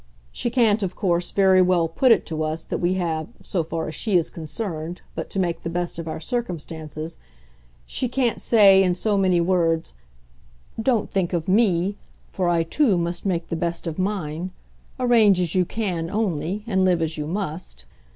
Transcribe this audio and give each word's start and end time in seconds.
She 0.31 0.49
can't 0.49 0.81
of 0.81 0.95
course 0.95 1.29
very 1.29 1.61
well 1.61 1.87
put 1.87 2.11
it 2.11 2.25
to 2.25 2.41
us 2.43 2.63
that 2.63 2.79
we 2.79 2.95
have, 2.95 3.27
so 3.43 3.63
far 3.63 3.87
as 3.87 3.93
she 3.93 4.17
is 4.17 4.31
concerned, 4.31 4.99
but 5.13 5.29
to 5.29 5.37
make 5.39 5.61
the 5.61 5.69
best 5.69 5.99
of 5.99 6.07
our 6.07 6.19
circumstances; 6.19 7.19
she 7.85 8.07
can't 8.07 8.41
say 8.41 8.81
in 8.81 8.95
so 8.95 9.15
many 9.15 9.39
words 9.39 9.93
'Don't 10.81 11.11
think 11.11 11.33
of 11.33 11.47
me, 11.47 11.97
for 12.31 12.49
I 12.49 12.63
too 12.63 12.97
must 12.97 13.27
make 13.27 13.49
the 13.49 13.55
best 13.55 13.85
of 13.85 13.99
mine: 13.99 14.49
arrange 14.99 15.39
as 15.39 15.53
you 15.53 15.65
can, 15.65 16.09
only, 16.09 16.63
and 16.65 16.83
live 16.83 17.03
as 17.03 17.19
you 17.19 17.27
must. 17.27 17.85